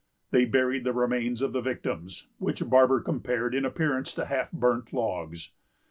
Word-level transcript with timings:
They 0.31 0.45
buried 0.45 0.83
the 0.83 0.93
remains 0.93 1.43
of 1.43 1.53
the 1.53 1.61
victims, 1.61 2.25
which 2.39 2.67
Barber 2.67 3.01
compared 3.01 3.53
in 3.53 3.65
appearance 3.65 4.15
to 4.15 4.25
half 4.25 4.51
burnt 4.51 4.93
logs. 4.93 5.51